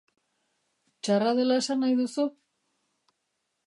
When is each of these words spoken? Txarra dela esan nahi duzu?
Txarra 1.03 1.35
dela 1.41 1.59
esan 1.65 1.81
nahi 1.85 2.01
duzu? 2.03 2.29